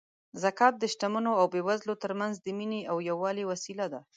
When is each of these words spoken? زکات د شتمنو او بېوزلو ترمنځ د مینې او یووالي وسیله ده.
زکات 0.43 0.73
د 0.79 0.83
شتمنو 0.93 1.31
او 1.39 1.45
بېوزلو 1.53 1.95
ترمنځ 2.03 2.33
د 2.41 2.47
مینې 2.57 2.81
او 2.91 2.97
یووالي 3.09 3.43
وسیله 3.51 3.85
ده. 3.93 4.01